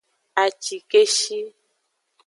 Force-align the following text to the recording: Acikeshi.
Acikeshi. 0.43 1.37